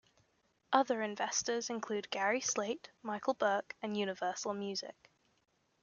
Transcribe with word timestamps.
Other 0.73 1.03
investors 1.03 1.69
include 1.69 2.09
Gary 2.09 2.41
Slaight, 2.41 2.89
Michael 3.03 3.35
Burke 3.35 3.75
and 3.83 3.95
Universal 3.95 4.55
Music. 4.55 5.11